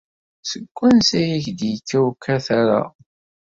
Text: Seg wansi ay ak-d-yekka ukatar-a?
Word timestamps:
Seg 0.49 0.65
wansi 0.75 1.17
ay 1.21 1.31
ak-d-yekka 1.37 1.99
ukatar-a? 2.09 2.81